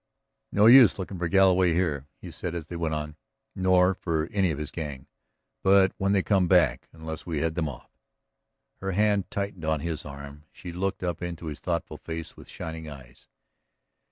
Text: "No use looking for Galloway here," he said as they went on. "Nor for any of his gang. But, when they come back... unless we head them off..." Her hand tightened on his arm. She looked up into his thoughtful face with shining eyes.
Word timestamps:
"No 0.51 0.65
use 0.65 0.97
looking 0.97 1.19
for 1.19 1.27
Galloway 1.27 1.73
here," 1.73 2.07
he 2.19 2.31
said 2.31 2.55
as 2.55 2.65
they 2.65 2.75
went 2.75 2.95
on. 2.95 3.17
"Nor 3.53 3.93
for 3.93 4.27
any 4.31 4.49
of 4.49 4.57
his 4.57 4.71
gang. 4.71 5.05
But, 5.61 5.91
when 5.99 6.11
they 6.11 6.23
come 6.23 6.47
back... 6.47 6.87
unless 6.91 7.27
we 7.27 7.37
head 7.41 7.53
them 7.53 7.69
off..." 7.69 7.91
Her 8.81 8.93
hand 8.93 9.29
tightened 9.29 9.63
on 9.65 9.81
his 9.81 10.03
arm. 10.03 10.45
She 10.51 10.71
looked 10.71 11.03
up 11.03 11.21
into 11.21 11.45
his 11.45 11.59
thoughtful 11.59 11.97
face 11.97 12.35
with 12.35 12.49
shining 12.49 12.89
eyes. 12.89 13.27